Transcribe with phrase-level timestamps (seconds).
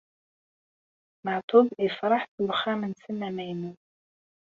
[1.23, 3.81] Maɛṭub yefreḥ s uxxam-nsen amaynut.